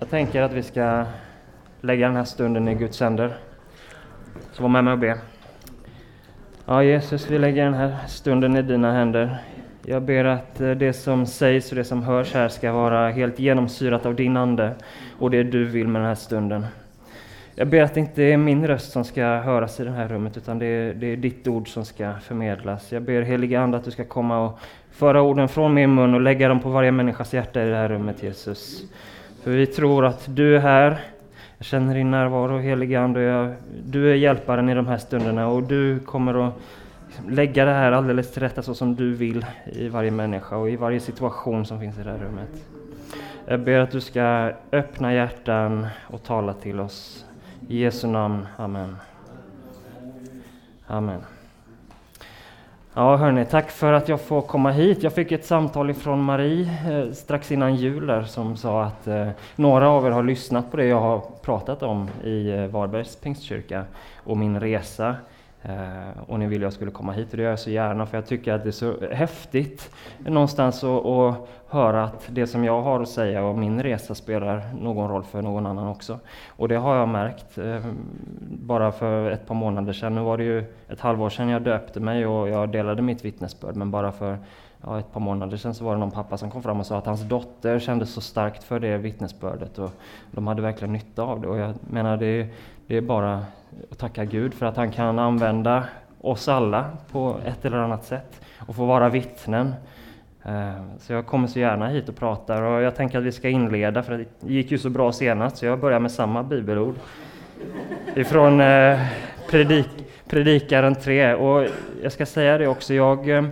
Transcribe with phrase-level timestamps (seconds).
[0.00, 1.04] Jag tänker att vi ska
[1.80, 3.36] lägga den här stunden i Guds händer.
[4.52, 5.18] Så var med mig och be.
[6.66, 9.38] Ja, Jesus, vi lägger den här stunden i dina händer.
[9.84, 13.38] Jag ber att eh, det som sägs och det som hörs här ska vara helt
[13.38, 14.74] genomsyrat av din Ande
[15.18, 16.66] och det du vill med den här stunden.
[17.54, 20.36] Jag ber att det inte är min röst som ska höras i det här rummet,
[20.36, 22.92] utan det är, det är ditt ord som ska förmedlas.
[22.92, 24.58] Jag ber helige Ande att du ska komma och
[24.90, 27.88] föra orden från min mun och lägga dem på varje människas hjärta i det här
[27.88, 28.84] rummet, Jesus.
[29.42, 31.00] För vi tror att du är här.
[31.58, 33.54] Jag känner din närvaro, helige Ande.
[33.84, 36.54] Du är hjälparen i de här stunderna och du kommer att
[37.28, 40.76] lägga det här alldeles till rätta så som du vill i varje människa och i
[40.76, 42.64] varje situation som finns i det här rummet.
[43.46, 47.26] Jag ber att du ska öppna hjärtan och tala till oss.
[47.68, 48.46] I Jesu namn.
[48.56, 48.96] Amen.
[50.86, 51.20] Amen.
[52.98, 55.02] Ja, hörni, tack för att jag får komma hit.
[55.02, 59.28] Jag fick ett samtal ifrån Marie eh, strax innan jul där, som sa att eh,
[59.56, 63.84] några av er har lyssnat på det jag har pratat om i eh, Varbergs pingstkyrka
[64.24, 65.16] och min resa.
[65.62, 68.16] Eh, och ni ville jag skulle komma hit och det gör jag så gärna för
[68.16, 73.00] jag tycker att det är så häftigt någonstans att, höra att det som jag har
[73.00, 76.18] att säga och min resa spelar någon roll för någon annan också.
[76.48, 77.84] Och det har jag märkt eh,
[78.40, 80.14] bara för ett par månader sedan.
[80.14, 83.76] Nu var det ju ett halvår sedan jag döpte mig och jag delade mitt vittnesbörd
[83.76, 84.38] men bara för
[84.82, 86.98] ja, ett par månader sedan så var det någon pappa som kom fram och sa
[86.98, 89.90] att hans dotter kände så starkt för det vittnesbördet och
[90.30, 91.48] de hade verkligen nytta av det.
[91.48, 92.46] Och jag menar det,
[92.86, 93.44] det är bara
[93.90, 95.84] att tacka Gud för att han kan använda
[96.20, 99.74] oss alla på ett eller annat sätt och få vara vittnen.
[100.44, 103.48] Eh, så jag kommer så gärna hit och pratar och jag tänker att vi ska
[103.48, 106.94] inleda för det gick ju så bra senast så jag börjar med samma bibelord.
[108.14, 109.00] Ifrån eh,
[109.50, 109.88] predik,
[110.28, 111.66] Predikaren 3 och
[112.02, 113.44] jag ska säga det också, jag eh,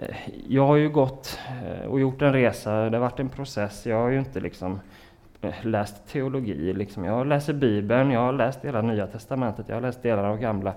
[0.00, 0.16] Eh,
[0.48, 3.86] jag har ju gått eh, och gjort en resa, det har varit en process.
[3.86, 4.80] Jag har ju inte liksom
[5.40, 6.72] eh, läst teologi.
[6.72, 7.04] Liksom.
[7.04, 10.74] Jag läser Bibeln, jag har läst hela Nya Testamentet, jag har läst delar av Gamla.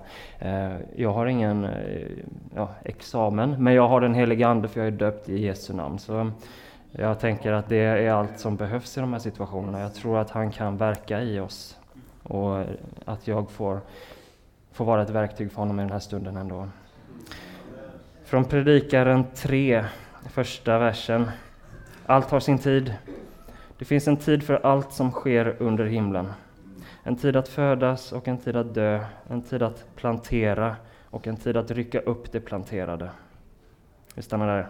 [0.96, 1.68] Jag har ingen
[2.54, 5.98] ja, examen, men jag har den helige Ande för jag är döpt i Jesu namn.
[5.98, 6.30] Så
[6.92, 9.80] jag tänker att det är allt som behövs i de här situationerna.
[9.80, 11.78] Jag tror att han kan verka i oss
[12.22, 12.58] och
[13.04, 13.80] att jag får,
[14.72, 16.68] får vara ett verktyg för honom i den här stunden ändå.
[18.34, 19.84] Från Predikaren 3,
[20.30, 21.30] första versen.
[22.06, 22.94] Allt har sin tid.
[23.78, 26.26] Det finns en tid för allt som sker under himlen.
[27.02, 30.76] En tid att födas och en tid att dö, en tid att plantera
[31.10, 33.10] och en tid att rycka upp det planterade.
[34.14, 34.66] Vi stannar där.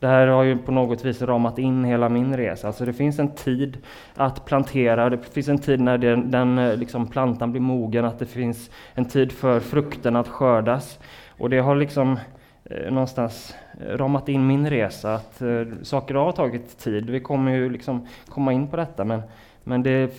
[0.00, 2.66] Det här har ju på något vis ramat in hela min resa.
[2.66, 3.78] Alltså det finns en tid
[4.14, 8.18] att plantera, det finns en tid när den, den eh, liksom plantan blir mogen, att
[8.18, 10.98] det finns en tid för frukten att skördas.
[11.38, 12.18] Och det har liksom
[12.64, 17.10] Eh, någonstans eh, ramat in min resa, att eh, saker har tagit tid.
[17.10, 19.22] Vi kommer ju liksom komma in på detta, men,
[19.64, 20.10] men det eh,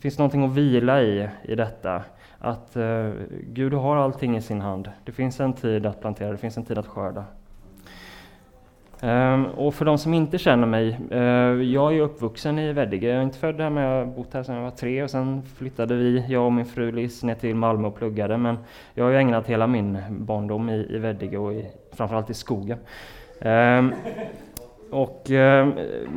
[0.00, 2.02] finns någonting att vila i, i detta.
[2.38, 3.10] Att eh,
[3.42, 4.90] Gud har allting i sin hand.
[5.04, 7.24] Det finns en tid att plantera, det finns en tid att skörda.
[9.02, 13.08] Um, och för de som inte känner mig, uh, jag är uppvuxen i Veddige.
[13.08, 15.10] Jag är inte född här men jag har bott här sedan jag var tre och
[15.10, 18.36] sen flyttade vi, jag och min fru Liz, ner till Malmö och pluggade.
[18.36, 18.58] Men
[18.94, 22.78] jag har ju ägnat hela min barndom i, i Veddige och i, framförallt i skogen.
[23.40, 23.94] Um,
[24.90, 25.68] och eh,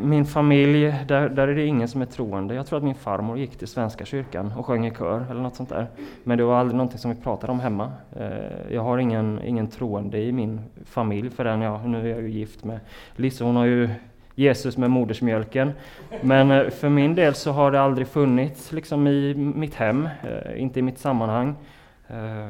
[0.03, 2.55] min familj, där, där är det ingen som är troende.
[2.55, 5.55] Jag tror att min farmor gick till Svenska kyrkan och sjöng i kör eller något
[5.55, 5.87] sånt där.
[6.23, 7.91] Men det var aldrig någonting som vi pratade om hemma.
[8.19, 12.29] Eh, jag har ingen, ingen troende i min familj förrän jag, nu är jag ju
[12.29, 12.79] gift med
[13.15, 13.89] Lisse, hon har ju
[14.35, 15.71] Jesus med modersmjölken.
[16.21, 20.61] Men eh, för min del så har det aldrig funnits liksom i mitt hem, eh,
[20.61, 21.55] inte i mitt sammanhang.
[22.07, 22.49] Eh,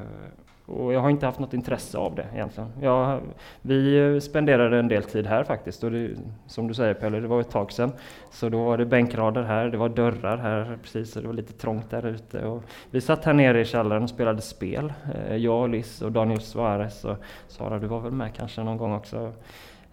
[0.71, 2.69] och jag har inte haft något intresse av det egentligen.
[2.81, 3.19] Jag,
[3.61, 6.09] vi spenderade en del tid här faktiskt och det,
[6.47, 7.91] som du säger Pelle, det var ett tag sedan.
[8.31, 11.53] Så då var det bänkrader här, det var dörrar här precis och det var lite
[11.53, 12.45] trångt där ute.
[12.45, 14.93] Och vi satt här nere i källaren och spelade spel.
[15.15, 17.17] Eh, jag Liss Liz och Daniel Suarez och
[17.47, 19.33] Sara, du var väl med kanske någon gång också?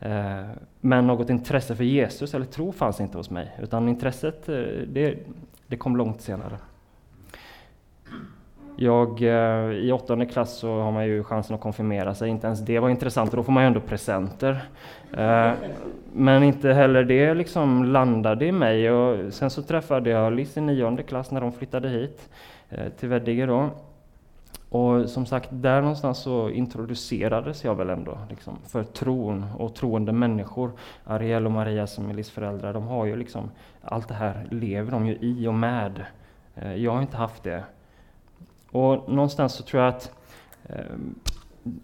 [0.01, 0.45] Eh,
[0.81, 4.55] men något intresse för Jesus eller tro fanns inte hos mig, utan intresset eh,
[4.87, 5.19] det,
[5.67, 6.59] det kom långt senare.
[8.81, 12.61] Jag, eh, I åttonde klass så har man ju chansen att konfirmera sig, inte ens
[12.61, 14.69] det var intressant, då får man ju ändå presenter.
[15.17, 15.53] Eh,
[16.13, 18.91] men inte heller det liksom landade i mig.
[18.91, 22.29] Och sen så träffade jag Liz i nionde klass när de flyttade hit
[22.69, 23.71] eh, till Veddige då.
[24.69, 30.13] Och som sagt, där någonstans så introducerades jag väl ändå liksom, för tron och troende
[30.13, 30.73] människor.
[31.05, 33.51] Ariel och Maria som är Liz föräldrar, de har ju liksom,
[33.83, 36.05] allt det här lever de ju i och med.
[36.77, 37.63] Jag har inte haft det.
[38.73, 40.13] Och någonstans så tror jag att
[40.69, 40.97] eh,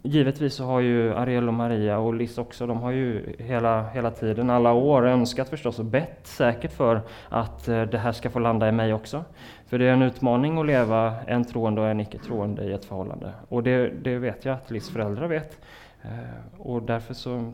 [0.03, 4.11] givetvis så har ju Ariel och Maria och Liz också, de har ju hela, hela
[4.11, 8.39] tiden, alla år önskat förstås och bett säkert för att eh, det här ska få
[8.39, 9.25] landa i mig också.
[9.67, 12.85] För det är en utmaning att leva en troende och en icke troende i ett
[12.85, 13.33] förhållande.
[13.49, 15.59] Och det, det vet jag att Liz föräldrar vet.
[16.03, 17.53] Eh, och därför så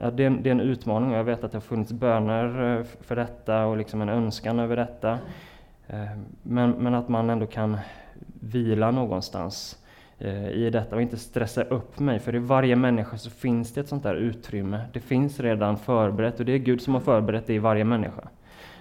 [0.00, 1.92] ja, det, är en, det är en utmaning och jag vet att det har funnits
[1.92, 5.18] böner eh, för detta och liksom en önskan över detta.
[5.92, 7.78] Eh, men, men att man ändå kan
[8.40, 9.78] vila någonstans
[10.18, 12.18] eh, i detta och inte stressa upp mig.
[12.18, 14.80] För i varje människa så finns det ett sånt där utrymme.
[14.92, 18.28] Det finns redan förberett och det är Gud som har förberett det i varje människa.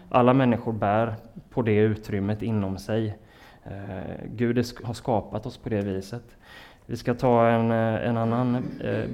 [0.09, 1.15] Alla människor bär
[1.49, 3.17] på det utrymmet inom sig.
[3.63, 6.37] Eh, Gud har skapat oss på det viset.
[6.85, 8.63] Vi ska ta en, en annan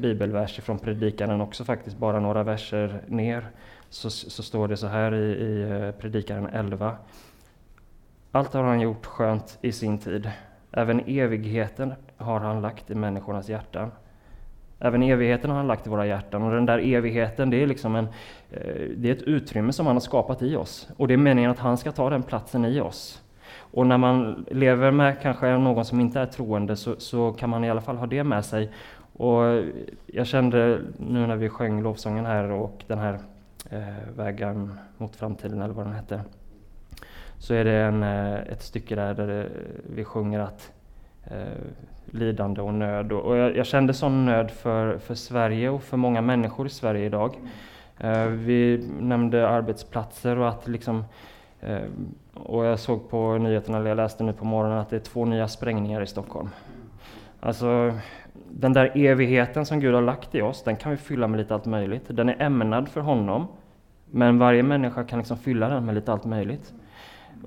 [0.02, 3.48] bibelvers från Predikaren också faktiskt, bara några verser ner.
[3.90, 6.98] Så, så står det så här i, i Predikaren 11.
[8.38, 10.32] Allt har han gjort skönt i sin tid.
[10.72, 13.92] Även evigheten har han lagt i människornas hjärtan.
[14.80, 17.96] Även evigheten har han lagt i våra hjärtan och den där evigheten det är liksom
[17.96, 18.06] en,
[18.52, 20.90] eh, det är ett utrymme som han har skapat i oss.
[20.98, 23.22] Och det är meningen att han ska ta den platsen i oss.
[23.56, 27.64] Och när man lever med kanske någon som inte är troende så, så kan man
[27.64, 28.72] i alla fall ha det med sig.
[29.14, 29.64] Och
[30.06, 33.20] jag kände nu när vi sjöng lovsången här och den här
[33.70, 36.22] eh, vägen mot framtiden eller vad den hette.
[37.40, 39.50] Så är det en, eh, ett stycke där, där
[39.96, 40.72] vi sjunger att
[41.24, 41.38] eh,
[42.06, 43.12] lidande och nöd.
[43.12, 47.06] Och jag, jag, kände sån nöd för, för Sverige och för många människor i Sverige
[47.06, 47.36] idag.
[48.00, 51.06] Eh, vi nämnde arbetsplatser och att liksom
[51.62, 51.82] eh,
[52.44, 55.26] och jag såg på nyheterna, eller jag läste nu på morgonen, att det är två
[55.26, 56.50] nya sprängningar i Stockholm.
[57.40, 57.94] Alltså,
[58.50, 61.54] den där evigheten som Gud har lagt i oss, den kan vi fylla med lite
[61.54, 62.04] allt möjligt.
[62.08, 63.48] Den är ämnad för honom,
[64.06, 66.74] men varje människa kan liksom fylla den med lite allt möjligt.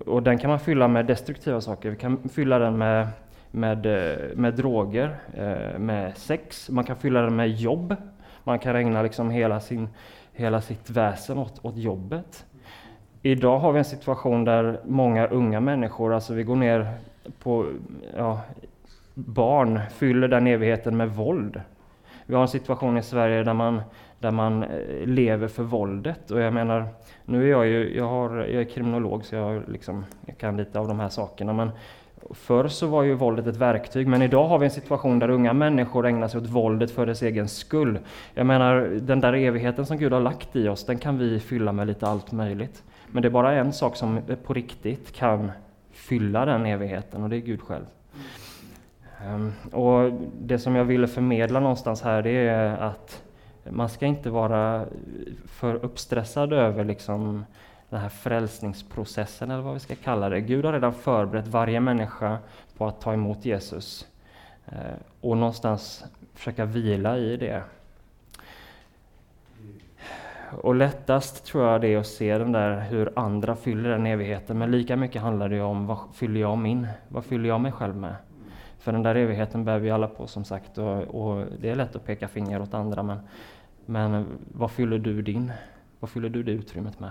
[0.06, 1.90] Och den kan man fylla med destruktiva saker.
[1.90, 3.08] Vi kan fylla den med
[3.50, 7.96] med, eh, med droger, eh, med sex, man kan fylla den med jobb.
[8.44, 9.88] Man kan ägna liksom hela, sin,
[10.32, 12.46] hela sitt väsen åt, åt jobbet.
[13.22, 16.94] Idag har vi en situation där många unga människor, alltså vi går ner
[17.42, 17.66] på
[18.16, 18.40] ja,
[19.14, 21.60] barn, fyller den evigheten med våld.
[22.26, 23.82] Vi har en situation i Sverige där man,
[24.20, 26.30] där man eh, lever för våldet.
[26.30, 26.88] Och jag menar,
[27.24, 30.78] nu är jag ju, jag, har, jag är kriminolog så jag, liksom, jag kan lite
[30.78, 31.70] av de här sakerna, men
[32.30, 35.52] Förr så var ju våldet ett verktyg, men idag har vi en situation där unga
[35.52, 37.98] människor ägnar sig åt våldet för dess egen skull.
[38.34, 41.72] Jag menar, den där evigheten som Gud har lagt i oss, den kan vi fylla
[41.72, 42.82] med lite allt möjligt.
[43.06, 45.52] Men det är bara en sak som på riktigt kan
[45.92, 47.84] fylla den evigheten, och det är Gud själv.
[49.26, 53.22] Um, och Det som jag ville förmedla någonstans här, det är att
[53.70, 54.84] man ska inte vara
[55.46, 57.44] för uppstressad över liksom
[57.90, 60.40] den här frälsningsprocessen eller vad vi ska kalla det.
[60.40, 62.38] Gud har redan förberett varje människa
[62.76, 64.08] på att ta emot Jesus
[64.66, 64.78] eh,
[65.20, 67.62] och någonstans försöka vila i det.
[70.62, 74.58] Och lättast tror jag det är att se den där hur andra fyller den evigheten,
[74.58, 76.88] men lika mycket handlar det om vad fyller jag min?
[77.08, 78.14] Vad fyller jag mig själv med?
[78.78, 81.96] För den där evigheten bär vi alla på som sagt och, och det är lätt
[81.96, 83.18] att peka finger åt andra men,
[83.90, 84.22] men eh,
[84.52, 85.52] vad fyller du din?
[86.00, 87.10] Vad fyller du det utrymmet med?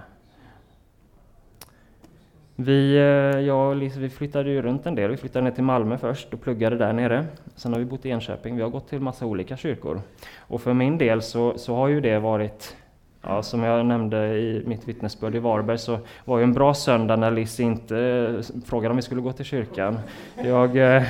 [2.55, 5.11] Vi, eh, jag och Lisa, vi flyttade ju runt en del.
[5.11, 7.25] Vi flyttade ner till Malmö först och pluggade där nere.
[7.55, 8.55] Sen har vi bott i Enköping.
[8.55, 10.01] Vi har gått till massa olika kyrkor.
[10.37, 12.75] Och för min del så, så har ju det varit
[13.21, 17.15] Ja, som jag nämnde i mitt vittnesbörd i Varberg så var ju en bra söndag
[17.15, 19.99] när Liz inte eh, frågade om vi skulle gå till kyrkan.
[20.43, 21.03] Jag, eh,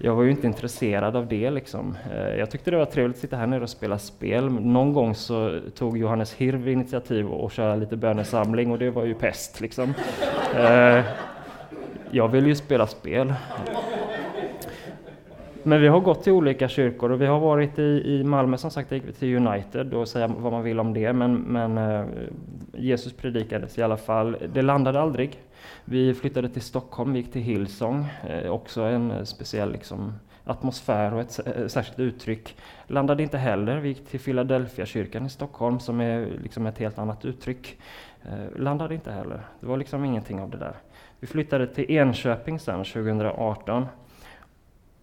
[0.00, 1.50] jag var ju inte intresserad av det.
[1.50, 1.96] Liksom.
[2.12, 4.50] Eh, jag tyckte det var trevligt att sitta här nere och spela spel.
[4.50, 9.14] Någon gång så tog Johannes Hirv initiativ och köra lite bönesamling och det var ju
[9.14, 9.60] pest.
[9.60, 9.94] Liksom.
[10.56, 11.04] Eh,
[12.10, 13.34] jag vill ju spela spel.
[15.62, 18.70] Men vi har gått till olika kyrkor och vi har varit i, i Malmö som
[18.70, 22.06] sagt, gick vi till United och säga vad man vill om det, men, men eh,
[22.72, 24.36] Jesus predikades i alla fall.
[24.52, 25.38] Det landade aldrig.
[25.84, 30.12] Vi flyttade till Stockholm, vi gick till Hillsong, eh, också en eh, speciell liksom,
[30.44, 32.56] atmosfär och ett eh, särskilt uttryck.
[32.86, 33.76] Landade inte heller.
[33.76, 37.78] Vi gick till Philadelphia kyrkan i Stockholm som är liksom ett helt annat uttryck.
[38.22, 39.40] Eh, landade inte heller.
[39.60, 40.74] Det var liksom ingenting av det där.
[41.20, 43.86] Vi flyttade till Enköping sen 2018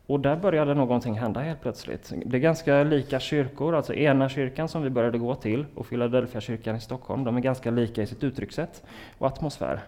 [0.07, 2.13] och där började någonting hända helt plötsligt.
[2.25, 6.41] Det är ganska lika kyrkor, alltså ena kyrkan som vi började gå till och Philadelphia
[6.41, 8.83] kyrkan i Stockholm, de är ganska lika i sitt uttryckssätt
[9.17, 9.79] och atmosfär.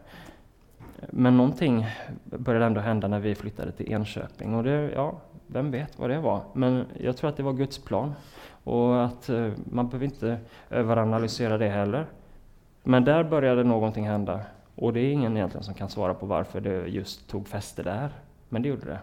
[1.09, 1.85] Men någonting
[2.23, 6.19] började ändå hända när vi flyttade till Enköping och det, ja, vem vet vad det
[6.19, 6.41] var.
[6.53, 8.13] Men jag tror att det var Guds plan
[8.63, 10.37] och att eh, man behöver inte
[10.69, 12.05] överanalysera det heller.
[12.83, 14.41] Men där började någonting hända
[14.75, 18.09] och det är ingen egentligen som kan svara på varför det just tog fäste där.
[18.49, 18.99] Men det gjorde det.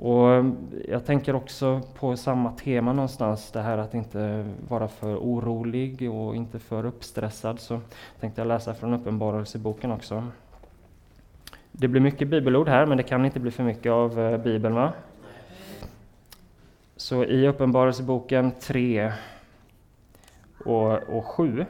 [0.00, 0.46] Och eh,
[0.88, 6.36] jag tänker också på samma tema någonstans, det här att inte vara för orolig och
[6.36, 7.60] inte för uppstressad.
[7.60, 7.80] Så
[8.20, 10.26] tänkte jag läsa från Uppenbarelseboken också.
[11.72, 14.74] Det blir mycket bibelord här, men det kan inte bli för mycket av eh, Bibeln.
[14.74, 14.92] va?
[16.96, 19.12] Så i Uppenbarelseboken 3
[20.64, 21.66] och, och 7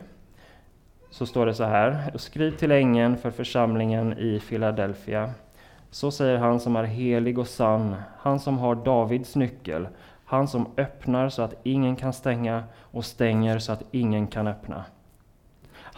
[1.11, 2.13] så står det så här.
[2.19, 5.31] Skriv till ängeln för församlingen i Filadelfia.
[5.91, 9.89] Så säger han som är helig och sann, han som har Davids nyckel,
[10.25, 14.85] han som öppnar så att ingen kan stänga och stänger så att ingen kan öppna.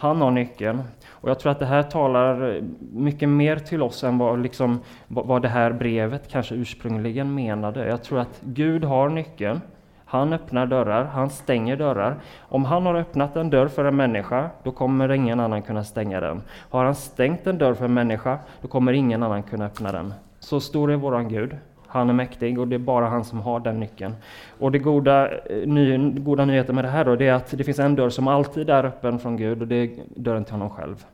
[0.01, 0.83] Han har nyckeln.
[1.09, 2.61] Och jag tror att det här talar
[2.93, 7.87] mycket mer till oss än vad, liksom, vad det här brevet kanske ursprungligen menade.
[7.87, 9.61] Jag tror att Gud har nyckeln.
[10.11, 12.15] Han öppnar dörrar, han stänger dörrar.
[12.39, 16.19] Om han har öppnat en dörr för en människa, då kommer ingen annan kunna stänga
[16.19, 16.41] den.
[16.69, 20.13] Har han stängt en dörr för en människa, då kommer ingen annan kunna öppna den.
[20.39, 21.57] Så stor är våran Gud.
[21.87, 24.15] Han är mäktig och det är bara han som har den nyckeln.
[24.59, 27.63] Och det goda, eh, ny, goda nyheten med det här då, det är att det
[27.63, 30.69] finns en dörr som alltid är öppen från Gud och det är dörren till honom
[30.69, 31.05] själv.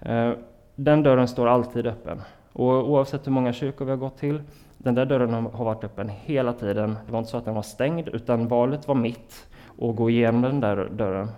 [0.00, 0.32] Eh,
[0.76, 2.22] den dörren står alltid öppen.
[2.52, 4.42] Och oavsett hur många kyrkor vi har gått till,
[4.82, 6.96] den där dörren har varit öppen hela tiden.
[7.06, 9.46] Det var inte så att den var stängd, utan valet var mitt
[9.78, 11.28] att gå igenom den där dörren.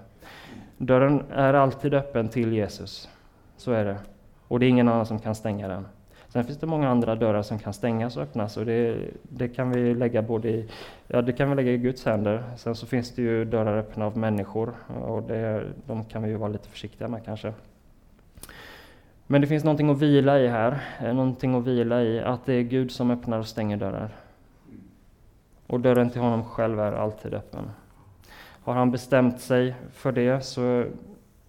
[0.79, 3.09] Dörren är alltid öppen till Jesus.
[3.57, 3.97] Så är det.
[4.49, 5.87] Och det är ingen annan som kan stänga den.
[6.29, 9.71] Sen finns det många andra dörrar som kan stängas och öppnas och det, det, kan
[9.71, 10.69] vi lägga både i,
[11.07, 12.45] ja, det kan vi lägga i Guds händer.
[12.57, 14.75] Sen så finns det ju dörrar öppna av människor
[15.07, 17.53] och det, de kan vi ju vara lite försiktiga med kanske.
[19.27, 22.53] Men det finns någonting att vila i här, eh, någonting att vila i, att det
[22.53, 24.17] är Gud som öppnar och stänger dörrar.
[25.67, 27.71] Och dörren till honom själv är alltid öppen.
[28.65, 30.87] Har han bestämt sig för det så,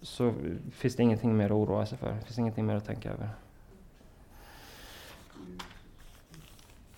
[0.00, 0.32] så
[0.72, 3.28] finns det ingenting mer att oroa sig för, det finns ingenting mer att tänka över.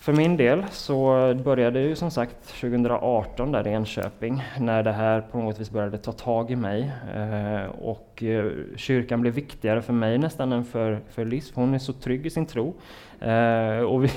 [0.08, 4.92] För min del så började det ju som sagt 2018 där i Enköping när det
[4.92, 6.92] här på något vis började ta tag i mig.
[7.14, 11.78] Eh, och eh, kyrkan blev viktigare för mig nästan än för, för Liz, hon är
[11.78, 12.74] så trygg i sin tro.
[13.20, 14.10] Eh, och vi,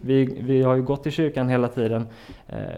[0.00, 2.06] vi, vi har ju gått i kyrkan hela tiden,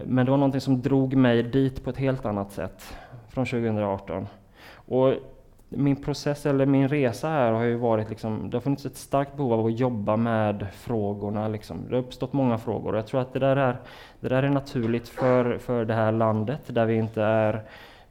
[0.05, 2.97] men det var någonting som drog mig dit på ett helt annat sätt
[3.29, 4.27] från 2018.
[4.73, 5.13] Och
[5.73, 9.37] min process eller min resa här har ju varit liksom, det har funnits ett starkt
[9.37, 11.47] behov av att jobba med frågorna.
[11.47, 11.85] Liksom.
[11.89, 13.77] Det har uppstått många frågor och jag tror att det där är,
[14.19, 17.63] det där är naturligt för, för det här landet där vi inte är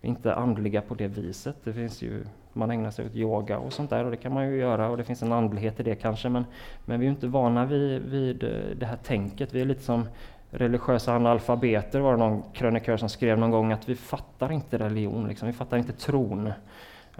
[0.02, 1.56] inte andliga på det viset.
[1.64, 4.50] Det finns ju, man ägnar sig åt yoga och sånt där och det kan man
[4.50, 6.44] ju göra och det finns en andlighet i det kanske men,
[6.84, 8.38] men vi är inte vana vid, vid
[8.76, 9.54] det här tänket.
[9.54, 10.08] Vi är lite som
[10.50, 15.28] religiösa analfabeter var det någon krönikör som skrev någon gång att vi fattar inte religion,
[15.28, 15.46] liksom.
[15.46, 16.52] vi fattar inte tron.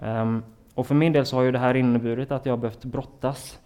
[0.01, 0.43] Um,
[0.75, 3.59] och för min del så har ju det här inneburit att jag har behövt brottas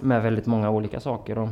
[0.00, 1.38] med väldigt många olika saker.
[1.38, 1.48] Och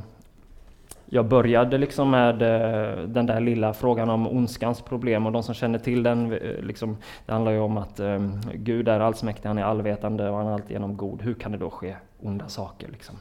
[1.07, 5.55] jag började liksom med uh, den där lilla frågan om ondskans problem och de som
[5.55, 6.97] känner till den, uh, liksom,
[7.27, 10.53] det handlar ju om att um, Gud är allsmäktig, han är allvetande och han är
[10.53, 11.23] alltigenom god.
[11.23, 12.89] Hur kan det då ske onda saker?
[12.89, 13.17] Liksom?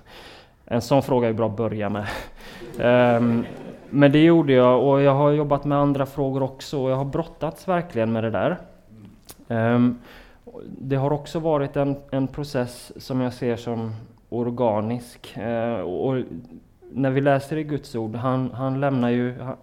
[0.65, 2.08] En sån fråga är bra att börja med.
[3.18, 3.46] um,
[3.89, 7.06] men det gjorde jag och jag har jobbat med andra frågor också och jag har
[7.06, 8.58] brottats verkligen med det där.
[9.51, 10.00] Um,
[10.67, 13.96] det har också varit en, en process som jag ser som
[14.29, 15.38] organisk.
[15.38, 16.24] Uh, och
[16.91, 19.39] när vi läser i Guds ord, han, han lämnar ju...
[19.39, 19.55] Han,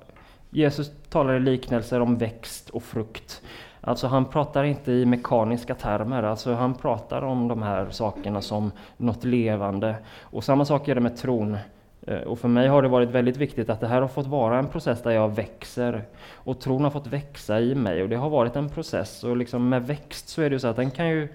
[0.50, 3.42] Jesus talar i liknelser om växt och frukt.
[3.80, 8.73] Alltså han pratar inte i mekaniska termer, alltså han pratar om de här sakerna som
[8.97, 9.95] något levande.
[10.21, 11.59] Och samma sak är det med tron.
[12.07, 14.59] Eh, och för mig har det varit väldigt viktigt att det här har fått vara
[14.59, 16.05] en process där jag växer.
[16.33, 19.25] Och tron har fått växa i mig och det har varit en process.
[19.25, 21.28] Och liksom med växt så är det ju så att den kan ju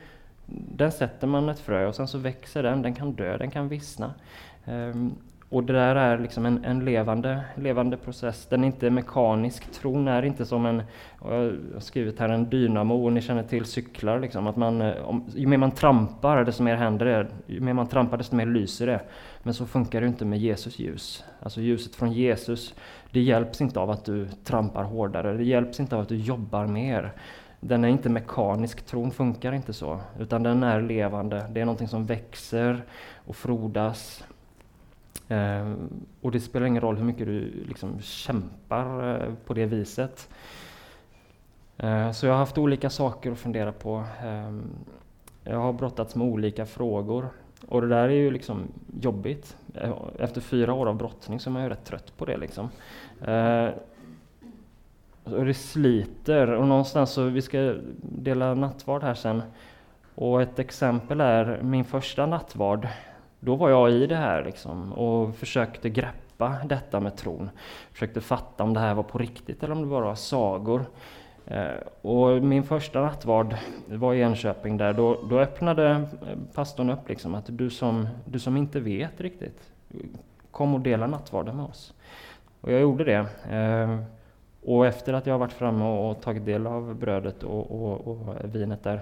[0.48, 3.68] den sätter man ett frö och sen så växer den, den kan dö, den kan
[3.68, 4.14] vissna.
[4.66, 5.16] Ehm,
[5.54, 8.46] och det där är liksom en, en, levande, levande process.
[8.50, 9.72] Den är inte mekanisk.
[9.72, 10.84] Tron är inte som en,
[11.22, 14.20] jag har skrivit här, en dynamo och ni känner till cyklar.
[14.20, 17.28] Liksom, att man, eh, om, ju mer man trampar, desto mer händer det.
[17.48, 19.02] Ju mer man trampar, desto mer lyser det.
[19.44, 21.24] Men så funkar det inte med Jesus ljus.
[21.40, 22.74] Alltså ljuset från Jesus,
[23.12, 25.38] det hjälps inte av att du trampar hårdare.
[25.38, 27.14] Det hjälps inte av att du jobbar mer.
[27.60, 30.00] Den är inte mekanisk, tron funkar inte så.
[30.20, 31.46] Utan den är levande.
[31.52, 32.84] Det är någonting som växer
[33.26, 34.24] och frodas
[35.34, 35.74] Eh,
[36.22, 40.30] och det spelar ingen roll hur mycket du liksom kämpar eh, på det viset.
[41.78, 44.04] Eh, så jag har haft olika saker att fundera på.
[44.24, 44.64] Ehm,
[45.44, 47.28] jag har brottats med olika frågor.
[47.68, 48.68] Och det där är ju liksom
[49.02, 49.58] jobbigt.
[49.74, 52.38] Eh, efter fyra år av brottning så är man ju rätt trött på det.
[52.38, 52.70] Liksom.
[53.22, 53.70] Eh,
[55.24, 59.42] och det sliter och någonstans så, vi ska dela nattvard här sen.
[60.16, 62.88] Och ett exempel är min första nattvard
[63.44, 67.50] då var jag i det här liksom och försökte greppa detta med tron.
[67.92, 70.86] Försökte fatta om det här var på riktigt eller om det bara var sagor.
[71.46, 71.68] Eh,
[72.02, 73.56] och min första nattvard
[73.88, 78.40] var i Enköping där, då, då öppnade eh, pastorn upp liksom att du som, du
[78.40, 79.72] som inte vet riktigt,
[80.52, 81.94] kom och dela nattvarden med oss.
[82.62, 83.26] Och jag gjorde det.
[83.56, 84.00] Eh,
[84.66, 88.84] och efter att jag varit framme och tagit del av brödet och, och, och vinet
[88.84, 89.02] där,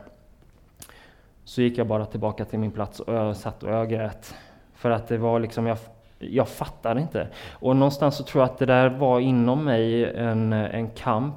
[1.52, 4.36] så gick jag bara tillbaka till min plats och jag satt och jag grät.
[4.74, 5.78] För att det var liksom, jag,
[6.20, 7.28] jag fattade inte.
[7.52, 11.36] Och någonstans så tror jag att det där var inom mig en, en kamp.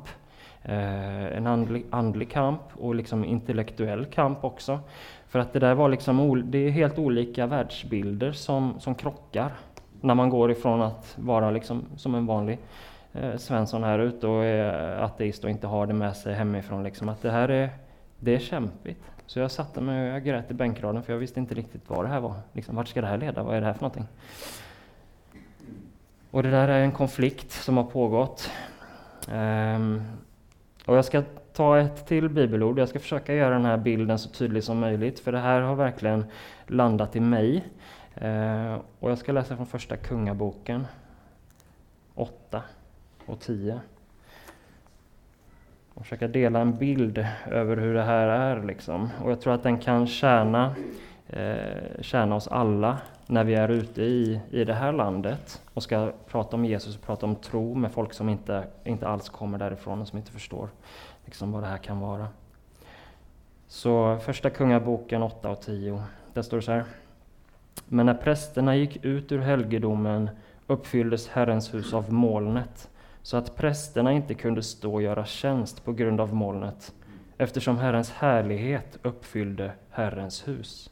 [0.63, 4.81] Eh, en andlig, andlig kamp och liksom intellektuell kamp också.
[5.27, 9.53] För att det där var liksom, det är helt olika världsbilder som, som krockar.
[10.01, 12.59] När man går ifrån att vara liksom som en vanlig
[13.13, 16.83] eh, Svensson här ute och är ateist och inte har det med sig hemifrån.
[16.83, 17.09] Liksom.
[17.09, 17.71] Att det här är,
[18.19, 19.14] det är kämpigt.
[19.27, 22.05] Så jag satte mig och jag grät i bänkraden för jag visste inte riktigt vad
[22.05, 22.35] det här var.
[22.53, 23.43] Liksom, vart ska det här leda?
[23.43, 24.07] Vad är det här för någonting?
[26.31, 28.51] Och det där är en konflikt som har pågått.
[29.33, 30.03] Um,
[30.87, 32.79] och jag ska ta ett till bibelord.
[32.79, 35.75] Jag ska försöka göra den här bilden så tydlig som möjligt, för det här har
[35.75, 36.25] verkligen
[36.67, 37.65] landat i mig.
[38.23, 40.87] Uh, och jag ska läsa från första Kungaboken
[42.15, 42.63] 8
[43.27, 43.81] och 10
[45.95, 48.63] och försöka dela en bild över hur det här är.
[48.63, 49.11] Liksom.
[49.23, 50.75] Och jag tror att den kan tjäna,
[51.29, 56.13] eh, tjäna oss alla när vi är ute i, i det här landet och ska
[56.29, 60.01] prata om Jesus och prata om tro med folk som inte, inte alls kommer därifrån
[60.01, 60.69] och som inte förstår
[61.25, 62.29] liksom, vad det här kan vara.
[63.67, 66.85] Så första Kungaboken 8 och 10, där står det så här.
[67.89, 70.31] Men när prästerna gick ut ur helgedomen
[70.67, 72.89] uppfylldes Herrens hus av molnet
[73.25, 76.93] så att prästerna inte kunde stå och göra tjänst på grund av molnet,
[77.39, 80.91] eftersom Herrens härlighet uppfyllde Herrens hus.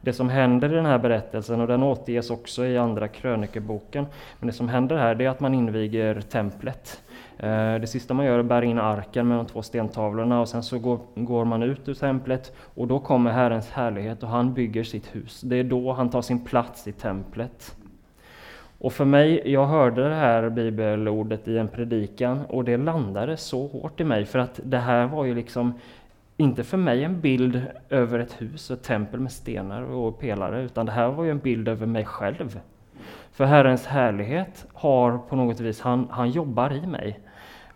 [0.00, 4.06] Det som händer i den här berättelsen, och den återges också i Andra krönikeboken,
[4.38, 7.02] men det som händer här det är att man inviger templet.
[7.38, 10.48] Eh, det sista man gör är att bära in arken med de två stentavlorna och
[10.48, 14.54] sen så går, går man ut ur templet och då kommer Herrens härlighet och han
[14.54, 15.40] bygger sitt hus.
[15.40, 17.76] Det är då han tar sin plats i templet.
[18.80, 23.66] Och för mig, jag hörde det här bibelordet i en predikan och det landade så
[23.66, 25.74] hårt i mig för att det här var ju liksom
[26.36, 30.62] inte för mig en bild över ett hus, och ett tempel med stenar och pelare,
[30.62, 32.60] utan det här var ju en bild över mig själv.
[33.32, 37.20] För Herrens härlighet har på något vis, han, han jobbar i mig.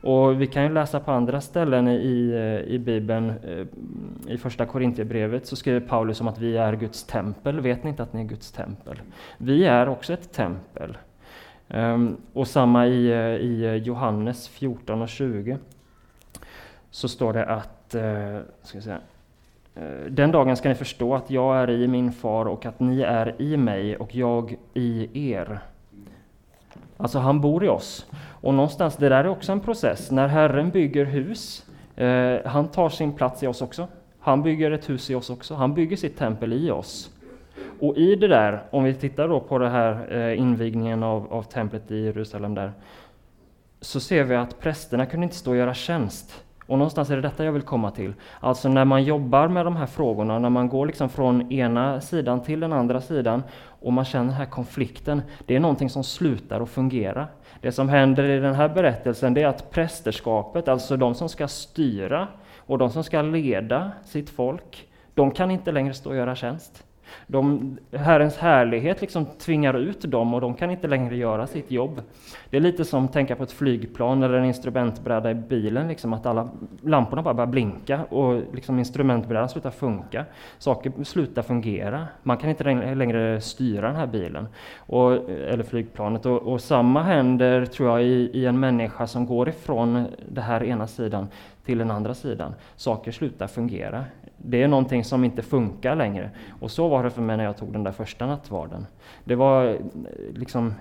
[0.07, 2.35] Och vi kan ju läsa på andra ställen i,
[2.67, 3.67] i Bibeln, eh,
[4.35, 7.61] i första Korintierbrevet så skriver Paulus om att vi är Guds tempel.
[7.61, 9.01] Vet ni inte att ni är Guds tempel?
[9.39, 10.97] Vi är också ett tempel.
[11.69, 15.59] Ehm, och samma i, eh, i Johannes 14 och 20
[16.91, 19.01] så står det att, eh, ska säga,
[20.09, 23.43] den dagen ska ni förstå att jag är i min far och att ni är
[23.43, 25.61] i mig och jag i er.
[26.97, 28.07] Alltså han bor i oss.
[28.41, 30.11] Och någonstans, det där är också en process.
[30.11, 33.89] När Herren bygger hus, eh, han tar sin plats i oss också.
[34.21, 35.55] Han bygger ett hus i oss också.
[35.55, 37.11] Han bygger sitt tempel i oss.
[37.81, 41.43] Och i det där, om vi tittar då på den här eh, invigningen av, av
[41.43, 42.73] templet i Jerusalem där,
[43.81, 46.44] så ser vi att prästerna kunde inte stå och göra tjänst.
[46.67, 48.15] Och någonstans är det detta jag vill komma till.
[48.41, 52.43] Alltså när man jobbar med de här frågorna, när man går liksom från ena sidan
[52.43, 53.43] till den andra sidan
[53.81, 57.27] och man känner den här konflikten, det är någonting som slutar att fungera.
[57.61, 61.49] Det som händer i den här berättelsen det är att prästerskapet, alltså de som ska
[61.49, 66.35] styra och de som ska leda sitt folk, de kan inte längre stå och göra
[66.35, 66.85] tjänst.
[67.27, 72.03] De, Herrens härlighet liksom tvingar ut dem och de kan inte längre göra sitt jobb.
[72.51, 76.13] Det är lite som att tänka på ett flygplan eller en instrumentbräda i bilen, liksom
[76.13, 76.49] att alla
[76.83, 80.25] lamporna bara börjar blinka och liksom instrumentbrädan slutar funka.
[80.59, 82.07] Saker slutar fungera.
[82.23, 84.49] Man kan inte längre styra den här bilen
[84.79, 86.27] och, eller flygplanet.
[86.27, 90.65] Och, och samma händer, tror jag, i, i en människa som går ifrån den här
[90.65, 91.29] ena sidan
[91.65, 92.55] till den andra sidan.
[92.77, 94.05] Saker slutar fungera.
[94.47, 96.31] Det är någonting som inte funkar längre.
[96.61, 98.87] Och så var det för mig när jag tog den där första nattvarden.
[99.25, 99.79] Det var
[100.35, 100.75] liksom,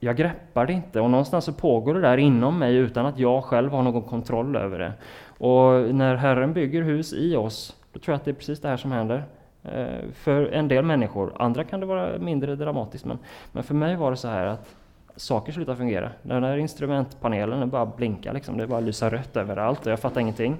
[0.00, 3.44] jag greppade det inte och någonstans så pågår det där inom mig utan att jag
[3.44, 4.92] själv har någon kontroll över det.
[5.38, 8.68] Och när Herren bygger hus i oss, då tror jag att det är precis det
[8.68, 9.24] här som händer.
[9.64, 13.18] Eh, för en del människor, andra kan det vara mindre dramatiskt, men,
[13.52, 14.76] men för mig var det så här att
[15.16, 16.10] saker slutar fungera.
[16.22, 18.58] Den där instrumentpanelen den bara blinkar, liksom.
[18.58, 20.56] det bara lyser rött överallt och jag fattar ingenting.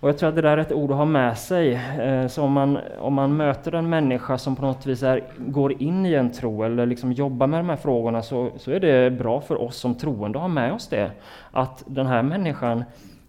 [0.00, 1.72] Och jag tror att det där är ett ord att ha med sig.
[1.74, 5.82] Eh, så om man, om man möter en människa som på något vis är, går
[5.82, 9.10] in i en tro eller liksom jobbar med de här frågorna så, så är det
[9.10, 11.10] bra för oss som troende att ha med oss det.
[11.50, 12.84] Att den här människan,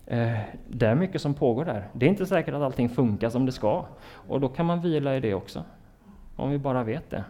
[0.05, 1.87] eh, det är mycket som pågår där.
[1.93, 3.85] Det är inte säkert att allting funkar som det ska.
[4.11, 5.63] Och då kan man vila i det också.
[6.35, 7.23] Om vi bara vet det.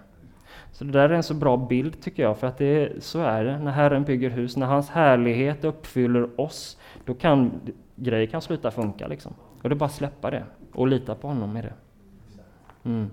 [0.72, 3.44] Så det där är en så bra bild tycker jag, för att det så är
[3.44, 3.60] det.
[3.60, 7.52] När Herren bygger hus, när hans härlighet uppfyller oss, då kan
[7.98, 9.08] grejer kan sluta funka.
[9.08, 9.34] Liksom.
[9.62, 11.74] Och det är bara att släppa det och lita på honom i det.
[12.84, 13.10] Mm.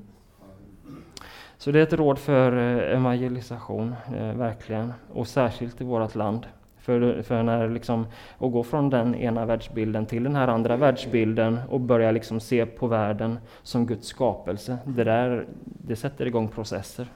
[1.56, 6.46] Så det är ett råd för eh, evangelisation, eh, verkligen, och särskilt i vårt land.
[6.78, 8.06] För, för när liksom,
[8.38, 12.66] att gå från den ena världsbilden till den här andra världsbilden och börja liksom se
[12.66, 17.06] på världen som Guds skapelse, det, där, det sätter igång processer.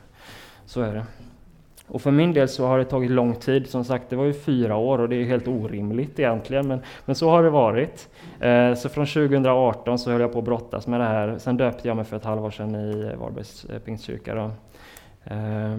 [0.65, 1.05] Så är det.
[1.89, 4.33] Och för min del så har det tagit lång tid, som sagt det var ju
[4.33, 8.09] fyra år och det är helt orimligt egentligen, men, men så har det varit.
[8.41, 11.89] Eh, så från 2018 så höll jag på att brottas med det här, sen döpte
[11.89, 14.51] jag mig för ett halvår sedan i Varbergs eh, pingstkyrka.
[15.25, 15.79] Eh,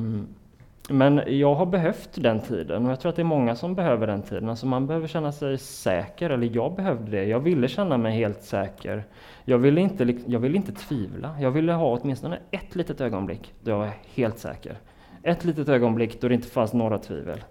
[0.89, 4.08] men jag har behövt den tiden och jag tror att det är många som behöver
[4.08, 4.50] den tiden.
[4.50, 7.24] Alltså man behöver känna sig säker, eller jag behövde det.
[7.24, 9.04] Jag ville känna mig helt säker.
[9.45, 11.36] Jag ville inte, jag ville inte tvivla.
[11.41, 14.78] Jag ville ha åtminstone ett litet ögonblick då jag var helt säker.
[15.23, 17.43] Ett litet ögonblick då det inte fanns några tvivel.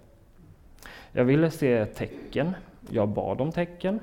[1.11, 2.55] Jag ville se tecken.
[2.89, 3.99] Jag bad om tecken.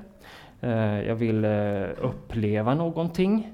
[0.61, 3.53] Eh, jag ville eh, uppleva någonting.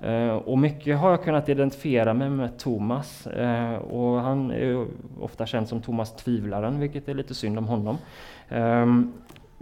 [0.00, 3.26] Eh, och mycket har jag kunnat identifiera mig med Thomas.
[3.90, 4.86] Och han är
[5.20, 7.98] ofta känd som Thomas tvivlaren, vilket är lite synd om honom.
[8.48, 9.12] Ehm,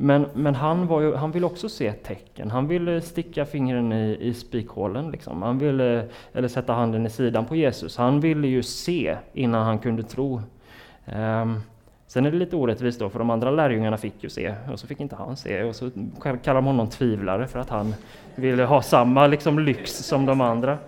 [0.00, 2.50] men, men han, var ju, han ville också se tecken.
[2.50, 5.10] Han ville eh, sticka fingren i, i spikhålen.
[5.10, 5.42] Liksom.
[5.42, 7.96] Han ville, eh, eller sätta handen i sidan på Jesus.
[7.96, 10.42] Han ville ju se innan han kunde tro.
[11.14, 11.60] Um,
[12.06, 14.86] sen är det lite orättvist då, för de andra lärjungarna fick ju se, och så
[14.86, 15.62] fick inte han se.
[15.62, 17.94] Och så kallar de honom tvivlare för att han
[18.34, 20.78] ville ha samma liksom, lyx som de andra.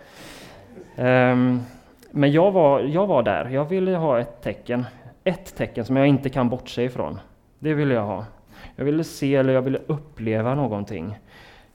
[0.97, 1.63] Um,
[2.11, 3.49] men jag var, jag var där.
[3.49, 4.85] Jag ville ha ett tecken.
[5.25, 7.21] Ett tecken som jag inte kan bortse ifrån.
[7.59, 8.25] Det ville jag ha.
[8.81, 11.19] Jag ville se eller jag ville uppleva någonting.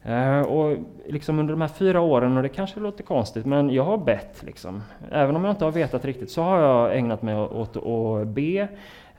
[0.10, 3.84] Uh, och liksom under de här fyra åren, och det kanske låter konstigt, men jag
[3.84, 4.44] har bett.
[4.44, 4.84] Liksom.
[5.12, 8.68] Även om jag inte har vetat riktigt så har jag ägnat mig åt att be.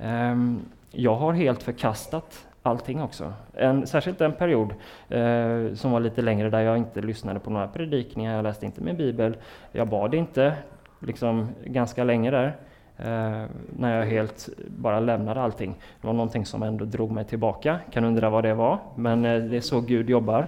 [0.04, 3.32] Um, jag har helt förkastat allting också.
[3.54, 4.74] En, särskilt en period
[5.14, 8.80] uh, som var lite längre där jag inte lyssnade på några predikningar, jag läste inte
[8.82, 9.36] min bibel,
[9.72, 10.52] jag bad inte,
[11.00, 12.56] liksom ganska länge där.
[12.98, 13.44] Eh,
[13.76, 15.74] när jag helt bara lämnade allting.
[16.00, 17.78] Det var någonting som ändå drog mig tillbaka.
[17.90, 20.46] Kan undra vad det var, men eh, det är så Gud jobbar.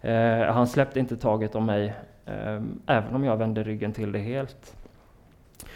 [0.00, 1.94] Eh, han släppte inte taget om mig,
[2.26, 4.76] eh, även om jag vände ryggen till det helt.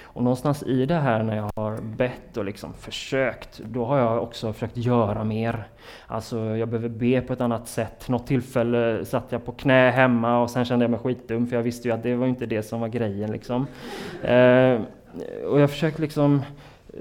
[0.03, 4.23] Och någonstans i det här när jag har bett och liksom försökt, då har jag
[4.23, 5.69] också försökt göra mer.
[6.07, 8.09] Alltså jag behöver be på ett annat sätt.
[8.09, 11.63] Något tillfälle satt jag på knä hemma och sen kände jag mig skitdum för jag
[11.63, 13.67] visste ju att det var inte det som var grejen liksom.
[14.23, 14.81] Eh,
[15.47, 16.43] och jag försöker liksom
[16.93, 17.01] eh,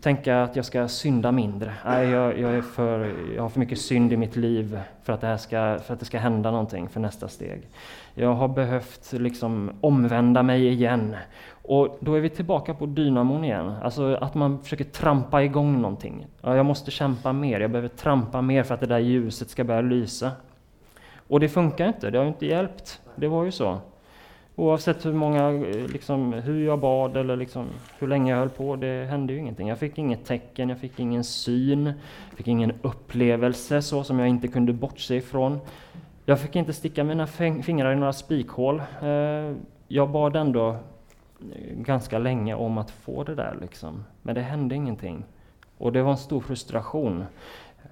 [0.00, 1.74] tänka att jag ska synda mindre.
[1.84, 5.20] Nej, jag, jag, är för, jag har för mycket synd i mitt liv för att,
[5.20, 7.68] det här ska, för att det ska hända någonting för nästa steg.
[8.14, 11.16] Jag har behövt liksom omvända mig igen.
[11.62, 16.26] Och då är vi tillbaka på dynamon igen, alltså att man försöker trampa igång någonting.
[16.40, 19.64] Ja, jag måste kämpa mer, jag behöver trampa mer för att det där ljuset ska
[19.64, 20.30] börja lysa.
[21.28, 23.00] Och det funkar inte, det har inte hjälpt.
[23.16, 23.78] Det var ju så.
[24.56, 27.66] Oavsett hur många, eh, liksom, hur jag bad eller liksom,
[27.98, 29.68] hur länge jag höll på, det hände ju ingenting.
[29.68, 31.86] Jag fick inget tecken, jag fick ingen syn,
[32.28, 35.58] jag fick ingen upplevelse så som jag inte kunde bortse ifrån.
[36.24, 37.26] Jag fick inte sticka mina
[37.62, 38.82] fingrar i några spikhål.
[39.02, 39.56] Eh,
[39.88, 40.76] jag bad ändå eh,
[41.76, 44.04] ganska länge om att få det där, liksom.
[44.22, 45.24] men det hände ingenting.
[45.78, 47.24] Och det var en stor frustration.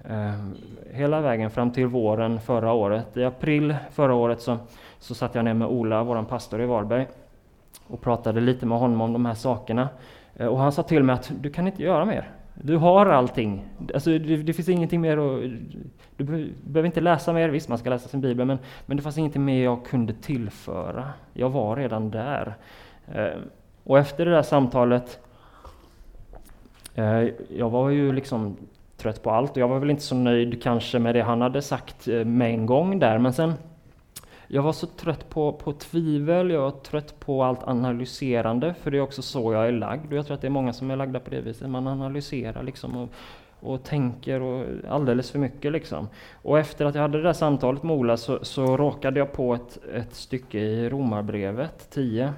[0.03, 0.33] Eh,
[0.91, 3.17] hela vägen fram till våren förra året.
[3.17, 4.57] I april förra året så
[4.99, 7.07] så satt jag ner med Ola, vår pastor i Varberg,
[7.87, 9.89] och pratade lite med honom om de här sakerna.
[10.35, 12.31] Eh, och han sa till mig att du kan inte göra mer.
[12.53, 13.65] Du har allting.
[13.93, 15.51] Alltså, det, det finns ingenting mer att,
[16.17, 16.23] Du
[16.63, 19.45] behöver inte läsa mer, visst man ska läsa sin bibel, men, men det fanns ingenting
[19.45, 21.13] mer jag kunde tillföra.
[21.33, 22.55] Jag var redan där.
[23.07, 23.39] Eh,
[23.83, 25.19] och efter det där samtalet,
[27.49, 28.57] jag var ju liksom
[28.99, 31.61] trött på allt och jag var väl inte så nöjd kanske med det han hade
[31.61, 33.53] sagt eh, med en gång där, men sen
[34.51, 38.97] jag var så trött på, på tvivel, jag var trött på allt analyserande, för det
[38.97, 40.11] är också så jag är lagd.
[40.11, 41.69] Och jag tror att det är många som är lagda på det viset.
[41.69, 43.09] Man analyserar liksom och,
[43.59, 45.71] och tänker och alldeles för mycket.
[45.71, 46.07] Liksom.
[46.41, 49.53] Och efter att jag hade det där samtalet med Ola så, så råkade jag på
[49.53, 52.33] ett, ett stycke i Romarbrevet 10.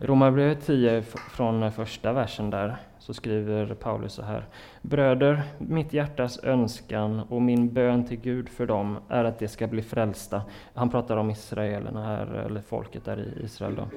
[0.00, 4.44] Romarbrevet 10 från första versen där så skriver Paulus så här.
[4.82, 9.66] Bröder, mitt hjärtas önskan och min bön till Gud för dem är att de ska
[9.66, 10.42] bli frälsta.
[10.74, 13.74] Han pratar om israelerna här, eller folket där i Israel.
[13.74, 13.88] Då.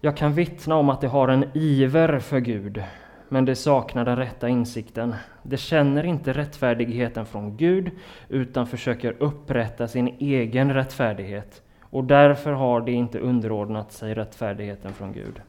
[0.00, 2.82] Jag kan vittna om att de har en iver för Gud,
[3.28, 5.14] men de saknar den rätta insikten.
[5.42, 7.90] De känner inte rättfärdigheten från Gud,
[8.28, 11.62] utan försöker upprätta sin egen rättfärdighet.
[11.90, 15.40] Och därför har de inte underordnat sig rättfärdigheten från Gud.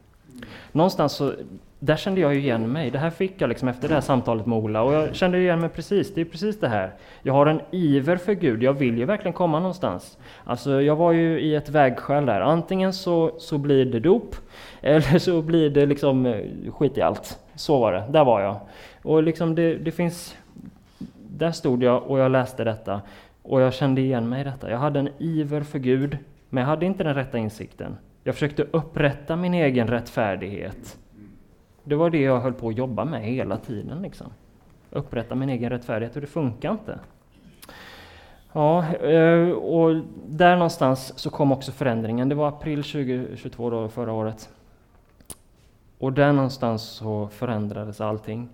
[0.72, 1.32] Någonstans så,
[1.78, 2.90] där kände jag ju igen mig.
[2.90, 5.60] Det här fick jag liksom efter det här samtalet med Ola och jag kände igen
[5.60, 6.14] mig precis.
[6.14, 6.92] Det är precis det här.
[7.22, 8.62] Jag har en iver för Gud.
[8.62, 10.18] Jag vill ju verkligen komma någonstans.
[10.44, 12.40] Alltså, jag var ju i ett vägskäl där.
[12.40, 14.34] Antingen så, så blir det dop
[14.80, 17.38] eller så blir det liksom eh, skit i allt.
[17.54, 18.04] Så var det.
[18.10, 18.56] Där var jag.
[19.02, 20.36] Och liksom det, det finns...
[21.32, 23.00] Där stod jag och jag läste detta
[23.42, 24.70] och jag kände igen mig i detta.
[24.70, 27.96] Jag hade en iver för Gud, men jag hade inte den rätta insikten.
[28.24, 30.98] Jag försökte upprätta min egen rättfärdighet.
[31.84, 34.02] Det var det jag höll på att jobba med hela tiden.
[34.02, 34.26] Liksom.
[34.90, 36.98] Upprätta min egen rättfärdighet och det funkar inte.
[38.52, 42.28] Ja, eh, och där någonstans så kom också förändringen.
[42.28, 44.48] Det var april 2022 då, förra året.
[45.98, 48.48] Och där någonstans så förändrades allting.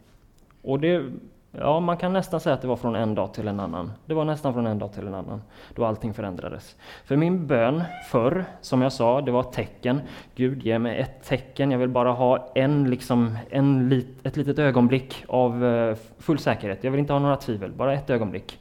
[0.62, 1.12] Och det
[1.58, 3.92] Ja, man kan nästan säga att det var från en dag till en annan.
[4.06, 5.42] Det var nästan från en dag till en annan,
[5.74, 6.76] då allting förändrades.
[7.04, 10.00] För min bön förr, som jag sa, det var ett tecken.
[10.34, 11.70] Gud, ge mig ett tecken.
[11.70, 16.84] Jag vill bara ha en, liksom, en lit, ett litet ögonblick av eh, full säkerhet.
[16.84, 18.58] Jag vill inte ha några tvivel, bara ett ögonblick.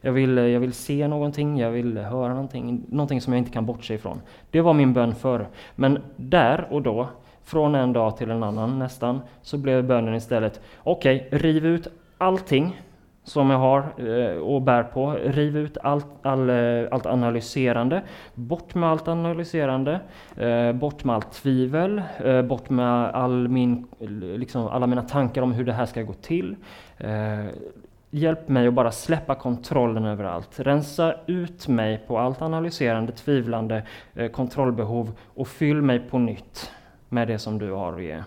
[0.00, 3.50] Jag vill, eh, jag vill se någonting, jag vill höra någonting, någonting som jag inte
[3.50, 4.20] kan bortse ifrån.
[4.50, 5.46] Det var min bön förr.
[5.74, 7.08] Men där och då
[7.46, 11.88] från en dag till en annan nästan, så blev bönen istället, okej, okay, riv ut
[12.18, 12.82] allting
[13.26, 15.12] som jag har eh, och bär på.
[15.12, 18.02] Riv ut allt, all, eh, allt analyserande.
[18.34, 20.00] Bort med allt analyserande.
[20.36, 22.02] Eh, bort med allt tvivel.
[22.24, 23.86] Eh, bort med all min,
[24.36, 26.56] liksom, alla mina tankar om hur det här ska gå till.
[26.98, 27.46] Eh,
[28.10, 30.60] hjälp mig att bara släppa kontrollen över allt.
[30.60, 33.82] Rensa ut mig på allt analyserande, tvivlande,
[34.14, 36.70] eh, kontrollbehov och fyll mig på nytt
[37.08, 38.22] med det som du har att ge.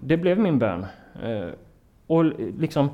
[0.00, 0.86] Det blev min bön.
[1.22, 1.48] Eh,
[2.06, 2.24] och
[2.58, 2.90] liksom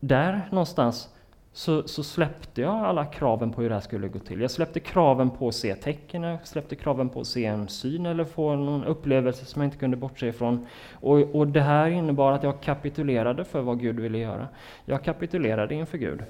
[0.00, 1.08] där någonstans
[1.52, 4.40] så, så, släppte jag alla kraven på hur det här skulle gå till.
[4.40, 8.06] Jag släppte kraven på att se tecken, jag släppte kraven på att se en syn
[8.06, 10.66] eller få någon upplevelse som jag inte kunde bortse ifrån.
[10.92, 14.48] Och, och det här innebar att jag kapitulerade för vad Gud ville göra.
[14.84, 16.22] Jag kapitulerade inför Gud.